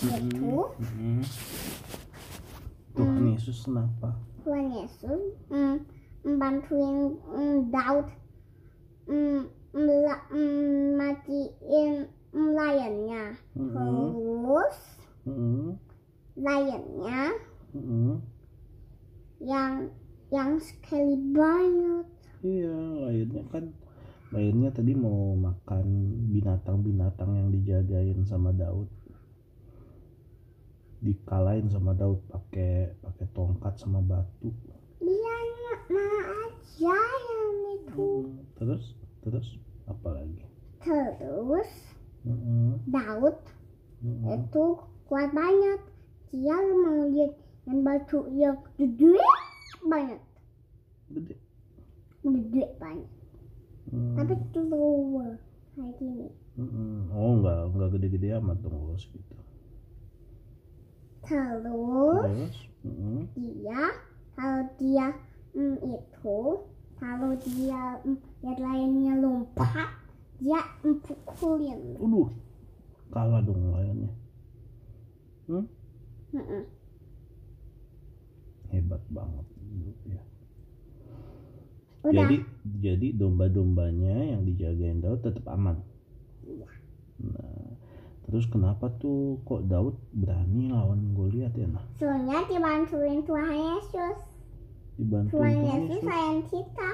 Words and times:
itu 0.00 0.56
Mm-mm. 0.80 1.20
Tuhan 2.96 3.24
Yesus 3.36 3.68
kenapa 3.68 4.16
Tuhan 4.42 4.66
Yesus 4.72 5.22
mm, 5.52 5.76
membantuin 6.24 6.96
mm, 7.20 7.58
Daud 7.68 8.08
mm, 9.06 9.40
mela- 9.76 10.26
mm, 10.32 10.96
matiin 10.96 11.94
mm, 12.32 12.48
lionnya 12.50 13.24
Mm-mm. 13.52 13.74
terus 13.74 14.78
Mm-mm. 15.28 15.76
yang 19.40 19.88
yang 20.30 20.56
sekali 20.58 21.16
banget 21.34 22.06
Iya, 22.40 22.72
lainnya 23.04 23.44
kan 23.52 23.68
lainnya 24.32 24.72
tadi 24.72 24.96
mau 24.96 25.36
makan 25.36 25.84
binatang-binatang 26.32 27.36
yang 27.36 27.52
dijagain 27.52 28.24
sama 28.24 28.48
Daud. 28.56 28.88
Dikalahin 31.00 31.68
sama 31.72 31.92
Daud 32.00 32.20
pakai 32.32 32.72
pakai 33.04 33.26
tongkat 33.36 33.74
sama 33.82 34.00
batu. 34.04 34.48
dia 35.00 35.38
nah 35.90 36.20
aja 36.46 36.96
yang 37.26 37.54
itu 37.76 38.08
Hmm, 38.22 38.46
Terus 38.58 38.84
terus 39.24 39.46
apa 39.88 40.08
lagi? 40.16 40.40
terus 40.84 41.70
Mm-mm, 42.24 42.80
Daud 42.84 43.36
mm-mm. 44.04 44.40
itu 44.40 44.64
kuat 45.08 45.30
banget 45.32 45.80
dia 46.30 46.56
mau 46.84 47.08
lihat 47.08 47.32
yang 47.66 47.80
batu 47.82 48.20
yang 48.32 48.56
gede 48.78 49.16
banget 49.84 50.20
Gede. 51.10 51.34
gede 52.24 52.64
banget 52.80 53.10
Hmm, 53.90 54.14
tapi 54.14 54.34
keluar 54.54 55.34
kayak 55.74 55.92
gini 55.98 56.28
mm-mm. 56.58 57.10
Oh 57.14 57.30
enggak 57.40 57.58
enggak 57.74 57.88
gede-gede 57.94 58.28
amat 58.38 58.58
dong 58.62 58.94
segitu. 58.98 59.34
Terus 61.30 62.26
Terus, 62.26 62.56
mm-mm. 62.82 63.22
dia 63.38 63.82
kalau 64.34 64.62
dia 64.74 65.06
mm, 65.54 65.76
itu 65.78 66.40
kalau 66.98 67.32
dia 67.38 67.82
mm, 68.02 68.18
lihat 68.42 68.58
lainnya 68.58 69.14
lompat 69.22 69.94
dia 70.42 70.60
mm, 70.82 70.98
pukulin 71.06 71.78
Aduh, 72.02 72.28
kalah 73.14 73.42
dong 73.46 73.70
layannya. 73.70 74.10
Mm-mm. 75.50 76.62
Hebat 78.70 79.02
banget 79.10 79.46
ya. 80.06 80.22
udah 82.00 82.26
Jadi 82.26 82.36
jadi 82.80 83.08
domba-dombanya 83.12 84.34
yang 84.34 84.42
dijagain 84.46 85.02
Daud 85.02 85.20
tetap 85.26 85.44
aman. 85.52 85.76
Iya. 86.46 86.68
Nah, 87.20 87.59
terus 88.30 88.46
kenapa 88.46 88.86
tuh 89.02 89.42
kok 89.42 89.66
Daud 89.66 89.98
berani 90.14 90.70
lawan 90.70 91.12
Goliat 91.18 91.50
ya 91.58 91.66
nah? 91.66 91.82
soalnya 91.98 92.46
dibantuin 92.46 93.26
Tuhan 93.26 93.50
Yesus 93.58 94.18
Dibantu 94.94 95.30
Tuhan 95.34 95.50
Tuhan 95.50 95.66
Yesus 95.66 95.90
Yesus. 95.90 96.06
sayang 96.06 96.40
kita 96.46 96.90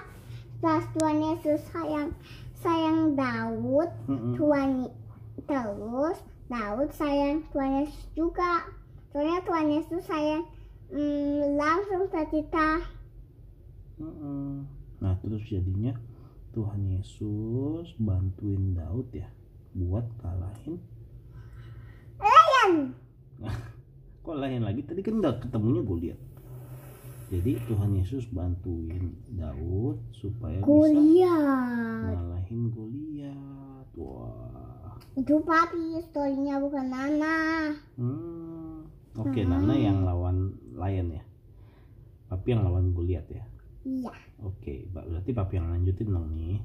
pas 0.65 0.85
Tuhan 0.97 1.19
Yesus 1.21 1.61
sayang 1.69 2.09
sayang 2.57 2.99
Daud 3.13 3.91
Mm-mm. 4.09 4.35
Tuhan 4.41 4.71
terus 5.45 6.19
Daud 6.49 6.89
sayang 6.97 7.45
Tuhan 7.53 7.85
Yesus 7.85 8.01
juga 8.17 8.65
soalnya 9.13 9.45
Tuhan 9.45 9.67
Yesus 9.77 10.03
sayang 10.09 10.49
mm, 10.89 11.61
langsung 11.61 12.09
ke 12.09 12.23
kita 12.33 12.81
Mm-mm. 14.01 14.65
Nah 15.01 15.15
terus 15.21 15.45
jadinya 15.45 15.93
Tuhan 16.57 16.89
Yesus 16.89 17.93
bantuin 18.01 18.73
Daud 18.73 19.13
ya 19.13 19.29
buat 19.77 20.09
kalahin. 20.25 20.81
Kok 24.21 24.37
lain 24.37 24.63
lagi? 24.63 24.83
Tadi 24.83 25.01
kan 25.01 25.19
udah 25.19 25.39
ketemunya 25.39 25.83
Goliat. 25.83 26.19
Jadi 27.27 27.59
Tuhan 27.67 27.91
Yesus 27.93 28.31
bantuin 28.31 29.11
Daud 29.29 29.99
supaya 30.13 30.59
bisa 30.59 30.67
Goliat 30.67 32.07
ngalahin 32.13 32.63
Goliat. 32.71 33.87
Wah. 33.97 34.95
itu 35.17 35.33
papi 35.41 35.97
storynya 36.03 36.61
bukan 36.61 36.87
Nana 36.87 37.73
Hmm. 37.97 38.85
Oke, 39.17 39.41
Hmm. 39.41 39.49
Nana 39.49 39.75
yang 39.75 40.05
lawan 40.05 40.37
lion 40.77 41.09
ya. 41.11 41.25
Papi 42.29 42.53
yang 42.53 42.63
lawan 42.63 42.93
Goliat 42.93 43.25
ya. 43.27 43.43
iya 43.83 44.13
Oke, 44.39 44.85
Pak. 44.87 45.09
Berarti 45.09 45.31
papi 45.33 45.53
yang 45.57 45.73
lanjutin 45.73 46.13
dong 46.13 46.29
nih. 46.31 46.61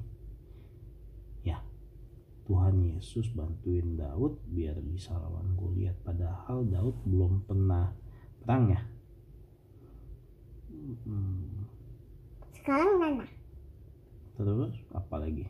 Tuhan 2.42 2.74
Yesus 2.82 3.30
bantuin 3.32 3.94
Daud 3.94 4.42
biar 4.50 4.76
bisa 4.82 5.14
lawan 5.14 5.54
Goliat. 5.54 5.94
Padahal 6.02 6.66
Daud 6.66 6.96
belum 7.06 7.46
pernah 7.46 7.94
perang 8.42 8.74
ya. 8.74 8.82
Hmm. 11.06 11.70
sekarang 12.58 12.98
Nana 12.98 13.26
Terus 14.34 14.74
apa 14.90 15.16
lagi? 15.22 15.46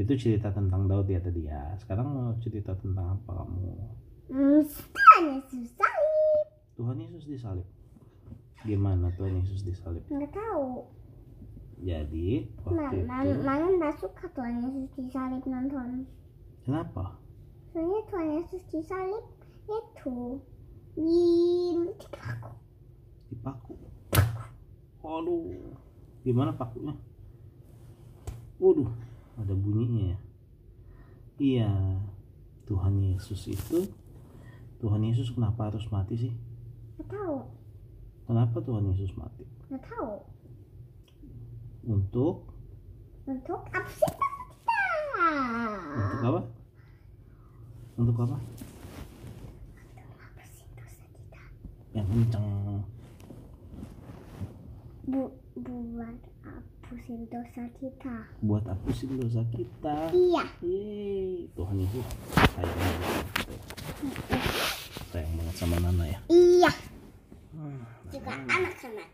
Itu 0.00 0.12
cerita 0.16 0.48
tentang 0.52 0.88
Daud 0.88 1.08
ya 1.08 1.20
tadi 1.20 1.44
ya. 1.44 1.76
Sekarang 1.76 2.08
mau 2.08 2.32
cerita 2.40 2.72
tentang 2.76 3.20
apa 3.20 3.44
kamu? 3.44 3.60
hmm, 4.32 4.60
Tuhan 4.64 5.22
Yesus 5.36 5.68
salib 5.76 6.16
Tuhan 6.76 6.96
Yesus 7.00 7.24
disalib. 7.24 7.68
Gimana 8.68 9.08
Tuhan 9.16 9.40
Yesus 9.40 9.64
disalib? 9.64 10.04
nggak 10.12 10.32
tahu 10.32 10.84
Jadi 11.76 12.48
waktu 12.64 13.04
Mana 13.04 13.28
itu 13.28 13.42
mana 13.44 13.66
nggak 13.68 13.94
suka 14.00 14.24
Tuhan 14.32 14.64
Yesus 14.64 14.88
disalib 14.96 15.44
nonton 15.44 16.08
kenapa? 16.64 17.20
soalnya 17.68 18.00
Tuhan 18.08 18.28
Yesus 18.40 18.62
disalib 18.72 19.24
itu 19.68 20.40
di 20.96 21.20
dipaku 22.00 22.52
Dipaku. 23.26 23.74
Waduh, 25.02 25.74
gimana 26.22 26.50
pakunya? 26.50 26.94
Waduh, 28.56 28.88
ada 29.36 29.52
bunyinya 29.52 30.14
ya. 30.14 30.18
Iya, 31.36 31.70
Tuhan 32.64 32.96
Yesus 33.04 33.46
itu 33.46 33.84
Tuhan 34.80 35.04
Yesus 35.04 35.30
kenapa 35.30 35.68
harus 35.68 35.84
mati 35.92 36.16
sih? 36.16 36.32
nggak 36.96 37.12
tahu 37.12 37.38
Kenapa 38.24 38.56
Tuhan 38.64 38.88
Yesus 38.90 39.12
mati? 39.14 39.44
nggak 39.68 39.84
tahu 39.84 40.24
Untuk 41.86 42.42
untuk 43.26 43.60
apa 43.70 43.90
sih 43.90 44.10
kita 44.10 44.80
untuk 45.94 46.22
apa? 46.24 46.40
Untuk 47.96 48.16
apa? 48.20 48.36
Yang 51.90 52.06
kencang. 52.06 52.44
Bu, 55.06 55.30
buat 55.56 56.18
hapusin 56.44 57.24
dosa 57.30 57.62
kita 57.78 58.16
Buat 58.42 58.66
hapusin 58.66 59.16
dosa 59.16 59.40
kita. 59.48 60.10
iya 60.10 60.44
Yeay, 60.60 61.46
Tuhan 61.54 61.76
Yesus 61.78 62.06
sayang 62.52 62.74
banget. 62.76 63.22
Sayang 65.08 65.32
banget 65.38 65.54
sama 65.56 65.76
Nana 65.80 66.04
ya. 66.04 66.18
iya 66.28 66.72
Hmm, 67.56 67.80
juga 68.12 68.34
anak-anak 68.44 69.10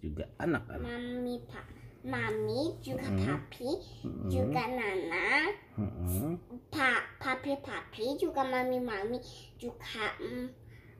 juga 0.00 0.24
anak-anak. 0.38 0.80
mami 0.80 1.36
pak 1.44 1.64
mami 2.04 2.76
juga 2.84 3.08
Hmm. 3.08 3.16
papi 3.18 3.70
Mm-mm. 4.04 4.28
juga 4.28 4.62
nana 4.68 5.48
Mm-mm. 5.80 6.36
pa 6.68 6.92
papi 7.16 7.56
papi 7.58 8.20
juga 8.20 8.44
mami 8.44 8.76
mami 8.76 9.16
juga 9.56 10.12
mm, 10.20 10.46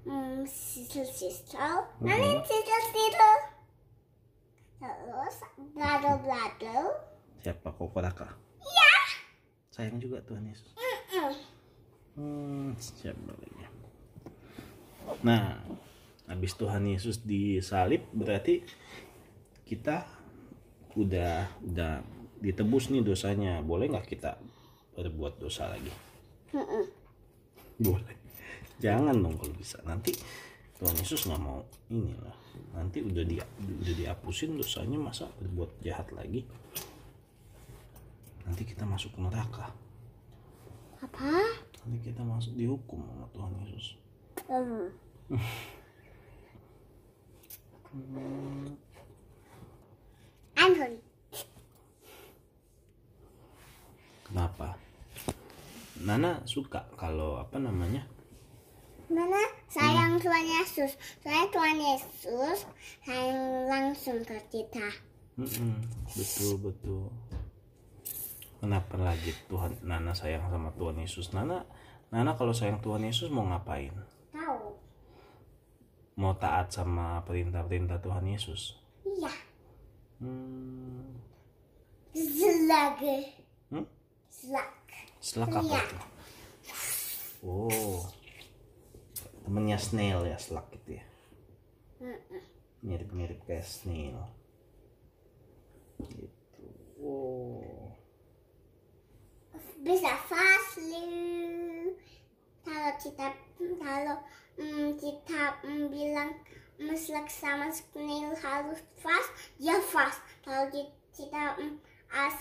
mm, 0.09 0.49
sister 0.49 1.05
sister 1.05 1.85
nani 2.01 2.41
sister 2.43 2.81
sister 2.89 3.35
terus 4.81 5.37
brother 5.73 6.17
brother 6.21 6.83
Siapa 7.41 7.77
Koko 7.77 8.01
Raka? 8.01 8.25
Iya. 8.57 8.93
Sayang 9.69 10.01
juga 10.01 10.17
Tuhan 10.25 10.49
Yesus. 10.49 10.73
Mm-mm. 10.73 11.33
Hmm, 12.17 12.69
siapa 12.81 13.21
lagi? 13.21 13.69
Nah, 15.21 15.61
habis 16.25 16.57
Tuhan 16.57 16.89
Yesus 16.89 17.21
disalib 17.21 18.09
berarti 18.17 18.65
kita 19.69 20.09
udah 20.95 21.63
udah 21.63 21.93
ditebus 22.45 22.91
nih 22.93 23.03
dosanya. 23.03 23.61
Boleh 23.65 23.91
nggak 23.91 24.07
kita 24.07 24.37
berbuat 24.95 25.41
dosa 25.41 25.71
lagi? 25.73 25.91
Mm-mm. 26.55 26.85
Boleh. 27.83 28.17
Jangan 28.79 29.17
dong 29.19 29.35
kalau 29.41 29.55
bisa. 29.57 29.81
Nanti 29.83 30.15
Tuhan 30.79 30.95
Yesus 30.99 31.27
nggak 31.27 31.43
mau 31.43 31.65
ini 31.91 32.15
lah. 32.19 32.37
Nanti 32.75 33.03
udah 33.03 33.25
di 33.27 33.39
udah 33.41 33.95
dihapusin 33.95 34.59
dosanya 34.59 34.99
masa 34.99 35.31
berbuat 35.41 35.83
jahat 35.83 36.11
lagi. 36.15 36.47
Nanti 38.45 38.63
kita 38.69 38.85
masuk 38.85 39.17
ke 39.17 39.21
neraka. 39.25 39.67
apa 41.01 41.37
Nanti 41.85 41.99
kita 42.01 42.25
masuk 42.25 42.57
dihukum 42.57 43.05
sama 43.05 43.27
Tuhan 43.33 43.53
Yesus. 43.65 43.87
Hmm. 47.95 48.75
Anthony 50.59 50.99
Kenapa? 54.27 54.75
Nana 56.05 56.45
suka 56.45 56.85
kalau 57.01 57.41
apa 57.41 57.57
namanya 57.57 58.05
Mana 59.05 59.37
sayang 59.69 60.17
Tuhan 60.17 60.45
Yesus. 60.49 60.97
Soalnya 61.21 61.47
Tuhan 61.53 61.77
Yesus 61.77 62.59
sayang 63.05 63.69
langsung 63.69 64.19
ke 64.25 64.37
kita. 64.49 64.89
Mm-mm, 65.35 65.83
betul 66.17 66.57
betul 66.63 67.11
kenapa 68.65 68.97
lagi 68.97 69.37
Tuhan 69.53 69.77
Nana 69.85 70.17
sayang 70.17 70.49
sama 70.49 70.73
Tuhan 70.73 70.97
Yesus 70.97 71.37
Nana 71.37 71.69
Nana 72.09 72.33
kalau 72.33 72.57
sayang 72.57 72.81
Tuhan 72.81 73.05
Yesus 73.05 73.29
mau 73.29 73.45
ngapain 73.45 73.93
Tahu? 74.33 74.73
mau 76.17 76.33
taat 76.41 76.73
sama 76.73 77.21
perintah-perintah 77.29 78.01
Tuhan 78.01 78.25
Yesus 78.25 78.81
Iya. 79.05 79.33
hmm. 80.25 81.13
Hmm? 83.69 83.85
Slag. 84.35 84.71
selak 85.23 85.55
apa 85.55 85.79
tuh 85.91 86.05
oh. 87.47 88.03
Temennya 89.45 89.77
snail 89.77 90.25
ya 90.25 90.41
selak 90.41 90.73
gitu 90.73 90.97
ya? 90.97 91.05
Mirip-mirip 92.81 93.45
kayak 93.45 93.69
snail. 93.69 94.25
Gitu. 96.01 96.65
Oh 97.05 97.93
Bisa 99.85 100.17
fast 100.25 100.81
lu. 100.81 101.93
Kalau 102.65 102.93
kita 102.97 103.37
kalau 103.61 104.17
mm, 104.57 104.97
kita 104.97 105.43
mm, 105.61 105.93
bilang 105.93 106.33
mm, 106.81 106.97
slag 106.97 107.29
sama 107.29 107.69
snail 107.69 108.33
harus 108.41 108.81
fast, 108.97 109.29
ya 109.61 109.77
fast. 109.93 110.25
Kalau 110.41 110.73
ki- 110.73 110.89
kita 111.13 111.61
mm, 111.61 111.77
as 112.09 112.37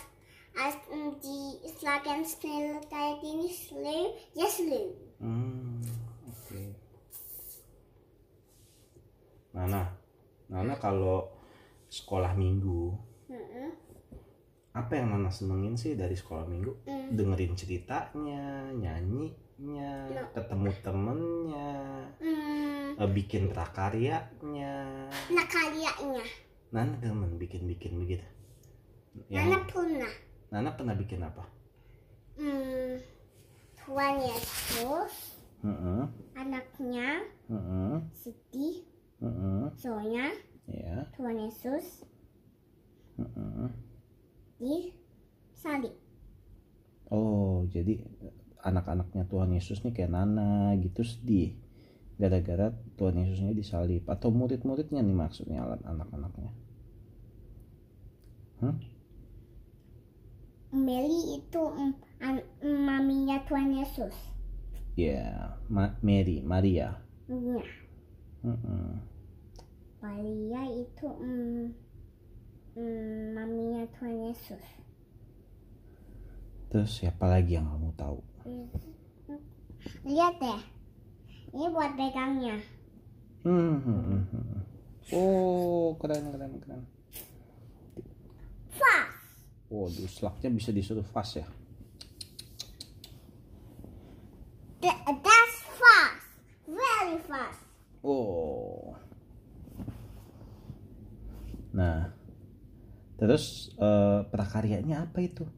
as 0.54 0.78
mm, 0.86 1.18
di 1.18 1.38
slag 1.66 2.06
and 2.06 2.22
snail 2.24 2.78
kayak 2.86 3.18
gini 3.20 3.50
slow, 3.50 4.14
ya 4.34 4.46
slow. 4.46 4.94
Hmm, 5.18 5.82
oke. 6.30 6.62
Nana, 9.54 9.86
Nana 10.50 10.74
kalau 10.78 11.30
sekolah 11.88 12.34
minggu, 12.34 12.94
Mm-mm. 13.30 13.70
apa 14.74 14.92
yang 14.94 15.14
Nana 15.14 15.30
senengin 15.30 15.74
sih 15.74 15.94
dari 15.94 16.14
sekolah 16.14 16.46
minggu? 16.46 16.86
Mm. 16.86 17.14
Dengerin 17.14 17.54
ceritanya, 17.54 18.74
nyanyinya, 18.74 19.94
No. 20.10 20.22
ketemu 20.34 20.70
temennya, 20.82 21.72
Hmm, 22.18 22.98
eh, 22.98 23.10
bikin 23.10 23.50
prakaryanya. 23.50 24.74
nah 25.30 25.46
karyanya, 25.46 26.22
Nana 26.74 26.94
demen 26.98 27.38
bikin-bikin 27.38 27.94
begitu. 28.02 28.26
Nana 29.30 29.58
Yang 29.58 29.66
pernah. 29.70 30.14
Nana 30.54 30.70
pernah 30.78 30.94
bikin 30.94 31.18
apa? 31.26 31.50
Hmm, 32.38 33.02
Tuhan 33.74 34.16
Yesus, 34.22 35.14
Heeh, 35.66 36.04
anaknya 36.38 37.26
heeh, 37.50 37.96
sedih, 38.14 38.86
heeh, 39.18 39.66
soalnya 39.82 40.30
ya, 40.70 41.10
Tuhan 41.18 41.42
Yesus 41.42 42.06
heeh. 43.18 43.70
di 44.62 44.76
salib. 45.58 45.98
Oh, 47.10 47.66
jadi 47.74 48.06
anak-anaknya 48.62 49.26
Tuhan 49.26 49.58
Yesus 49.58 49.82
nih 49.82 49.94
kayak 49.98 50.14
Nana 50.14 50.78
gitu 50.78 51.02
sedih. 51.02 51.58
Gara-gara 52.22 52.70
Tuhan 52.98 53.18
Yesusnya 53.26 53.58
disalib 53.58 54.06
atau 54.06 54.30
murid-muridnya 54.30 55.02
nih 55.02 55.18
maksudnya 55.18 55.66
alat 55.66 55.82
anak-anaknya. 55.82 56.52
Hmm? 58.62 58.93
Meli 60.74 61.38
itu 61.38 61.62
mm, 61.62 61.94
mm, 62.66 62.78
maminya 62.82 63.38
Tuhan 63.46 63.78
Yesus. 63.78 64.16
Ya, 64.98 65.54
Ma- 65.70 65.94
Mary, 66.02 66.42
Maria. 66.42 66.98
Iya. 67.30 67.62
Mm-mm. 68.42 68.98
Maria 70.02 70.62
itu 70.74 71.08
mm, 71.08 71.66
mm, 72.74 73.38
maminya 73.38 73.86
Tuhan 73.96 74.34
Yesus. 74.34 74.66
Terus 76.74 76.90
siapa 76.90 77.30
lagi 77.30 77.54
yang 77.54 77.70
kamu 77.70 77.94
tahu? 77.94 78.20
Lihat 80.10 80.42
deh. 80.42 80.62
Ini 81.54 81.70
buat 81.70 81.94
pegangnya. 81.94 82.58
Hmm, 83.46 83.78
hmm, 83.78 84.02
hmm, 84.10 84.24
hmm. 84.34 84.62
Oh, 85.14 85.94
keren 86.02 86.34
keren 86.34 86.58
keren. 86.58 86.82
Fast. 89.74 89.98
Oh, 89.98 90.06
slagnya 90.06 90.50
bisa 90.54 90.70
disuruh 90.70 91.02
fast 91.02 91.42
ya. 91.42 91.48
Th- 94.86 95.02
that's 95.02 95.58
fast. 95.82 96.30
Very 96.70 97.18
fast. 97.26 97.62
Oh. 98.06 98.94
Nah, 101.74 102.14
terus 103.18 103.74
eh, 103.82 104.20
prakaryanya 104.30 105.10
apa 105.10 105.26
itu? 105.26 105.50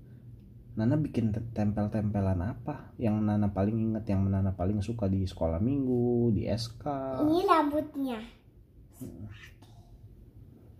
Nana 0.79 0.95
bikin 0.95 1.35
te- 1.35 1.43
tempel-tempelan 1.51 2.39
apa? 2.39 2.95
Yang 2.95 3.19
Nana 3.19 3.51
paling 3.51 3.75
inget, 3.75 4.07
yang 4.07 4.23
Nana 4.31 4.55
paling 4.55 4.79
suka 4.79 5.11
di 5.11 5.27
sekolah 5.27 5.59
minggu, 5.59 6.31
di 6.31 6.47
SK. 6.47 6.87
Ini 7.19 7.39
rambutnya. 7.43 8.19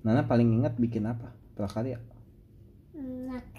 Nana 0.08 0.24
paling 0.24 0.64
inget 0.64 0.80
bikin 0.80 1.04
apa? 1.04 1.36
Prakarya. 1.56 2.15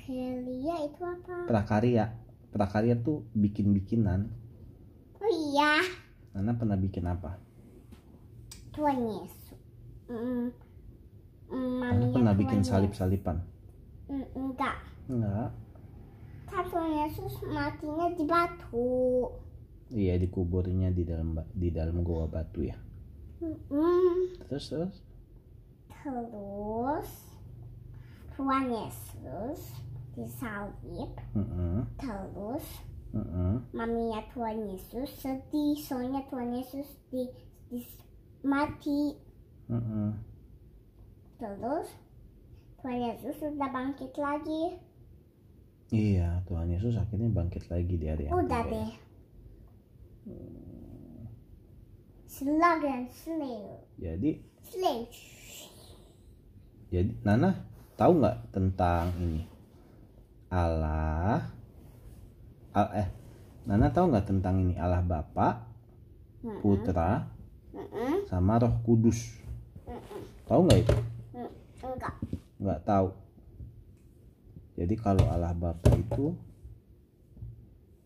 Nakelia 0.07 0.87
itu 0.87 1.03
apa? 1.03 1.51
Prakarya. 1.51 2.15
Prakarya 2.55 2.95
tuh 2.95 3.27
bikin-bikinan. 3.35 4.31
Oh 5.19 5.27
iya. 5.51 5.83
Nana 6.31 6.55
pernah 6.55 6.79
bikin 6.79 7.11
apa? 7.11 7.43
Tuhan 8.71 9.03
Yesus. 9.03 9.59
Mm, 10.07 10.55
mm, 11.51 11.79
Nana 11.83 12.07
pernah 12.15 12.39
Tuhan 12.39 12.39
bikin 12.39 12.63
salib-salipan. 12.63 13.43
Mm, 14.07 14.27
enggak. 14.39 14.79
Enggak. 15.11 15.51
Kan 16.55 16.65
Tuhan 16.71 16.93
Yesus 17.03 17.35
matinya 17.51 18.07
di 18.15 18.25
batu. 18.31 19.27
Iya, 19.91 20.23
dikuburnya 20.23 20.95
di 20.95 21.03
dalam 21.03 21.35
di 21.51 21.75
dalam 21.75 22.07
goa 22.07 22.31
batu 22.31 22.63
ya. 22.63 22.79
Mm, 23.43 24.39
Terus 24.47 24.71
terus. 24.71 24.95
terus 26.07 27.11
Tuhan 28.39 28.71
Yesus 28.71 29.86
disalib. 30.17 31.13
Heeh. 31.37 31.79
Terus 32.01 32.67
Heeh. 33.13 33.55
maminya 33.71 34.21
Tuhan 34.33 34.67
Yesus 34.67 35.09
sedih 35.21 35.77
soalnya 35.77 36.25
Tuhan 36.33 36.57
Yesus 36.57 36.89
di, 37.13 37.29
di 37.69 37.85
mati. 38.43 39.15
Heeh. 39.69 40.11
Terus 41.37 41.89
Tuhan 42.81 42.99
Yesus 42.99 43.37
sudah 43.37 43.69
bangkit 43.69 44.17
lagi. 44.17 44.81
Iya, 45.93 46.43
Tuhan 46.51 46.67
Yesus 46.67 46.99
akhirnya 46.99 47.31
bangkit 47.31 47.71
lagi 47.71 47.95
di 47.95 48.07
hari 48.11 48.27
Udah 48.27 48.65
ketiga. 48.67 48.75
deh. 48.75 48.91
Slug 52.27 52.83
and 52.83 53.07
snail. 53.09 53.87
Jadi, 53.97 54.43
Snail. 54.67 55.07
jadi 56.91 57.11
Nana 57.23 57.55
tahu 57.95 58.19
nggak 58.19 58.51
tentang 58.51 59.15
ini 59.23 59.47
Allah? 60.51 61.51
Al, 62.77 62.87
eh, 62.95 63.09
Nana 63.67 63.91
tahu 63.91 64.15
nggak 64.15 64.27
tentang 64.31 64.63
ini 64.63 64.79
Allah 64.79 65.03
Bapa, 65.03 65.67
Putra, 66.63 67.27
sama 68.31 68.63
Roh 68.63 68.75
Kudus? 68.87 69.43
Tahu 70.47 70.61
nggak 70.71 70.81
itu? 70.87 70.97
Enggak. 71.83 72.15
Nggak 72.63 72.81
tahu. 72.87 73.09
Jadi 74.77 74.95
kalau 75.01 75.25
Allah 75.27 75.57
Bapa 75.57 75.91
itu 75.99 76.37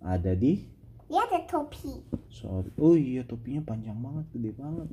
ada 0.01 0.33
di 0.33 0.65
Dia 1.11 1.27
ada 1.27 1.43
topi. 1.43 2.07
sorry. 2.31 2.71
Oh 2.79 2.95
iya 2.95 3.27
topinya 3.27 3.61
panjang 3.67 3.99
banget, 3.99 4.25
gede 4.31 4.51
banget. 4.55 4.89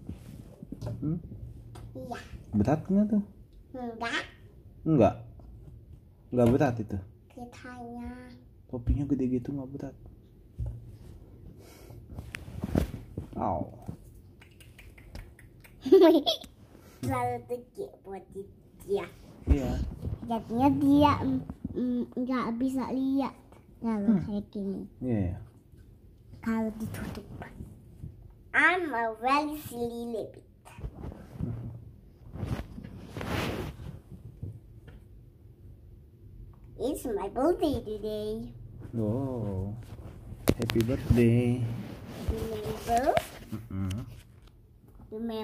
Hmm? 1.00 1.22
Iya. 1.94 2.20
Berat 2.58 2.82
nggak 2.90 3.06
tuh? 3.14 3.24
Enggak. 3.78 4.24
Enggak. 4.84 5.16
Enggak 6.34 6.48
berat 6.52 6.76
itu. 6.82 6.98
Kitanya. 7.38 8.34
Topinya 8.66 9.06
gede 9.06 9.26
gitu 9.38 9.54
nggak 9.54 9.70
berat. 9.78 9.96
Aw. 13.38 13.62
Terlalu 17.06 17.38
tinggi 17.46 17.86
buat 18.02 18.26
dia. 18.34 19.06
Iya. 19.46 19.72
Jadinya 20.26 20.70
dia 20.82 21.14
mm, 21.22 21.42
mm, 21.78 22.04
nggak 22.26 22.48
bisa 22.58 22.90
lihat 22.90 23.38
kalau 23.86 24.18
kayak 24.26 24.46
gini. 24.50 24.90
Iya. 24.98 25.38
Kalau 26.42 26.74
ditutup. 26.82 27.28
I'm 28.58 28.90
a 28.90 29.14
very 29.22 29.62
silly 29.70 30.10
rabbit. 30.10 30.47
It's 36.98 37.06
my 37.06 37.30
birthday 37.30 37.78
today. 37.86 38.50
Oh, 38.98 39.70
happy 40.58 40.82
birthday. 40.82 41.62
Remember? 42.26 43.14
Mm 43.54 43.62
-mm. 43.70 44.02
Remember? 45.14 45.34